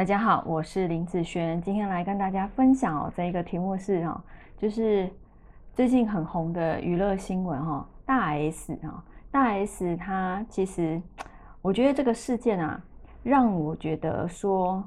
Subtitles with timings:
[0.00, 4.24] 大家好，我是林子轩，今天来跟大家分享哦，这一个题目是哈，
[4.56, 5.06] 就是
[5.74, 10.98] 最近很红的娱乐新闻哈，大 S 哈，大 S 她其实，
[11.60, 12.82] 我觉得这个事件啊，
[13.22, 14.82] 让我觉得说，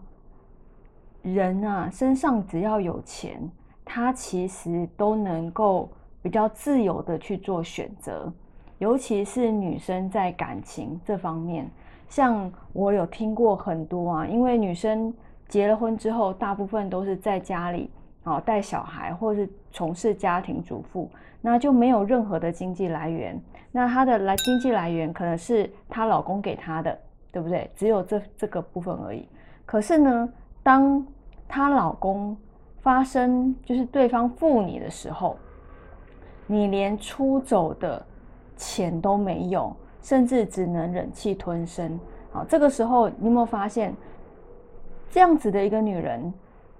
[1.21, 3.39] 人啊身上只要有钱，
[3.85, 5.91] 他其实都能够
[6.23, 8.33] 比较自由的去做选择，
[8.79, 11.69] 尤其是女生在感情这方面。
[12.13, 15.11] 像我有听过很多啊，因为女生
[15.47, 17.89] 结了婚之后，大部分都是在家里
[18.23, 21.09] 啊带小孩，或是从事家庭主妇，
[21.41, 23.41] 那就没有任何的经济来源。
[23.71, 26.95] 那她的来经济来源可能是她老公给她的，
[27.31, 27.67] 对不对？
[27.75, 29.27] 只有这这个部分而已。
[29.65, 30.29] 可是呢，
[30.61, 31.03] 当
[31.47, 32.37] 她老公
[32.81, 35.35] 发生就是对方负你的时候，
[36.45, 38.05] 你连出走的
[38.55, 39.75] 钱都没有。
[40.03, 41.97] 甚至只能忍气吞声，
[42.29, 43.95] 好，这个时候你有没有发现，
[45.09, 46.31] 这样子的一个女人，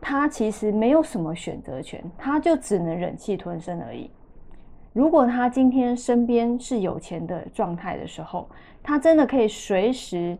[0.01, 4.11] 她其实没有什么选择权，她就只能忍气吞声而已。
[4.91, 8.49] 如果她今天身边是有钱的状态的时候，
[8.83, 10.37] 她真的可以随时、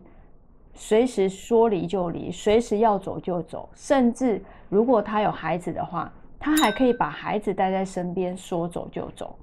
[0.74, 9.34] 随时说离就离，随时要走就走，甚至如果她有孩子的话，她还可以把孩子带在身边，说走就走。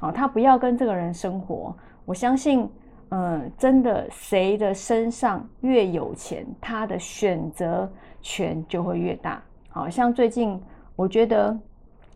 [0.00, 1.72] 好，她不要跟这个人生活，
[2.04, 2.68] 我相信。
[3.10, 9.42] 嗯，真的，谁的身上越有钱，他的选择权就会越大。
[9.70, 10.60] 好像最近，
[10.94, 11.58] 我觉得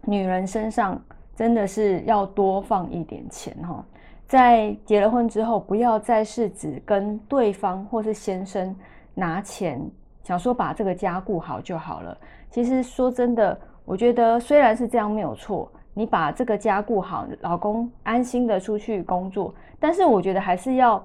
[0.03, 1.03] 女人身上
[1.35, 3.85] 真的是要多放一点钱哈。
[4.27, 8.75] 在结了婚之后，不要再是只跟对方或是先生
[9.15, 9.81] 拿钱，
[10.23, 12.17] 想说把这个家顾好就好了。
[12.51, 15.73] 其实说真的，我觉得虽然是这样没有错。
[15.95, 21.05] 你把这个家顾好，老公安心的出去工作，但是我觉得还是要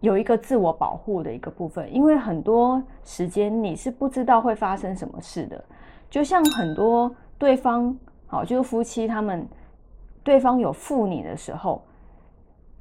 [0.00, 5.64] 有一个自我保护的一个部分，因为很多时间你是不知道会发生什么事的。
[6.10, 7.96] 就像很多对方，
[8.26, 9.46] 好，就是夫妻他们，
[10.24, 11.82] 对方有负你的时候，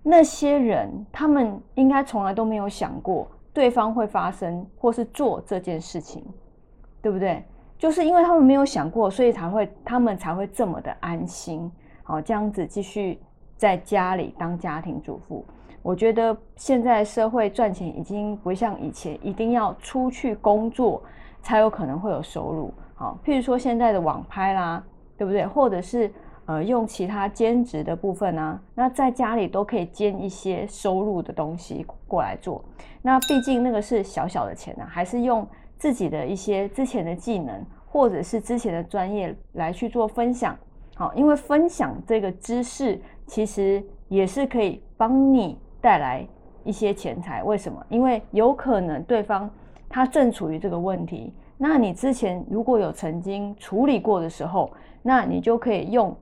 [0.01, 6.25] 那些人他们应该从来都没有想过对方会发生或是做这件事情，
[7.01, 7.43] 对不对？
[7.81, 11.69] 就是因为他们没有想过，所以才会他们才会这么的安心，
[12.03, 13.19] 好这样子继续
[13.57, 15.43] 在家里当家庭主妇。
[15.81, 21.01] 我觉得现在社会赚钱已经不像以前，一定要出去工作
[21.41, 22.71] 才有可能会有收入。
[22.93, 24.83] 好，譬如说现在的网拍啦，
[25.17, 25.43] 对不对？
[25.47, 26.13] 或者是
[26.51, 32.63] 呃用其他兼职的部分啊，那在家里都可以兼一些收入的东西过来做。
[33.01, 35.47] 那毕竟那个是小小的钱啊，还是用。
[35.77, 40.55] 自己的一些之前的技能，或者是之前的专业来去做分享，
[40.93, 46.23] 好，因为分享这个知识，其实也是可以帮你带来
[46.63, 47.41] 一些钱财。
[47.41, 47.83] 为什么？
[47.89, 49.49] 因为有可能对方
[49.89, 54.69] 他正处于这个问题，那你之前如果有曾经处理过的时候，
[55.01, 56.15] 那你就可以用，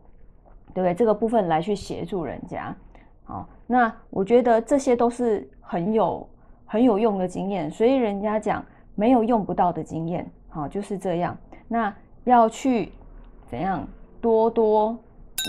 [0.73, 0.93] 对不对？
[0.93, 2.75] 这个部分来去协助人家，
[3.23, 6.27] 好，那我觉得这些都是很有
[6.65, 8.65] 很有用的经验，所以人家讲。
[8.95, 11.37] 没有用不到的经验，好就是这样。
[11.69, 11.93] 那
[12.25, 12.91] 要去
[13.47, 13.87] 怎样
[14.19, 14.91] 多多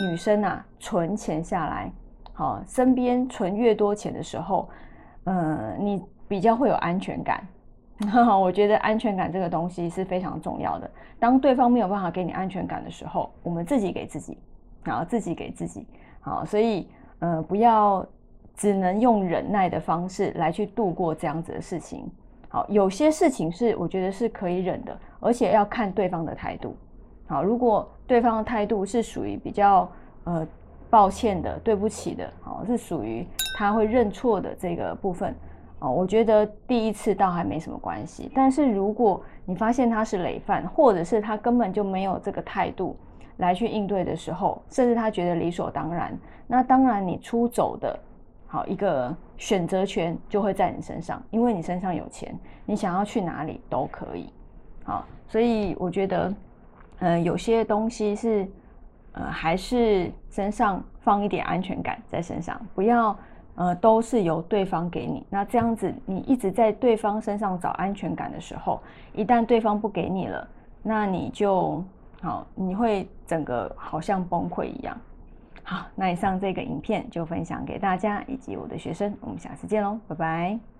[0.08, 1.90] 女生啊存钱下来，
[2.32, 4.68] 好，身边存越多钱的时候，
[5.24, 7.44] 嗯，你比较会有安全感。
[8.40, 10.88] 我觉得安全感这个东西是非常重要的。
[11.18, 14.38] 当对方没有办法给你安全感的时候，我们自己给自己，
[14.82, 15.86] 然后，自己给自己，
[16.20, 18.06] 好，所以呃，不要
[18.54, 22.10] 只能用忍耐的方式来去度过这样子的事情。
[22.48, 26.74] 好，有些事情是我觉得是可以忍的，而且要看对方的态度。
[27.26, 29.88] 好，如果对方的态度是属于比较
[30.24, 30.46] 呃
[30.88, 33.24] 抱歉的、对不起的，好，是属于
[33.56, 35.32] 他会认错的这个部分，
[35.78, 38.28] 哦，我觉得第一次倒还没什么关系。
[38.34, 42.96] 但是如果你发现他是累犯，或者是他根本就没有这个态度
[43.40, 47.98] 来去应对的时候，甚至他觉得理所当然，那当然你出走的。
[48.52, 54.28] 好，一个选择权就会在你身上，因为你身上有钱，你想要去哪里都可以。
[54.82, 56.34] 好，所以我觉得，
[56.98, 58.48] 嗯，有些东西是，
[59.12, 63.16] 呃，还是身上放一点安全感在身上，不要，
[63.54, 65.24] 呃，都是由对方给你。
[65.30, 68.80] 那这样子，你一直在对方身上找安全感的时候，
[69.12, 70.48] 一旦对方不给你了，
[70.82, 71.84] 那你就
[72.20, 74.96] 好，你会整个好像崩溃一样。
[75.62, 80.79] 好，那以上这个影片就分享给大家以及我的学生，我们下次见喽，拜拜。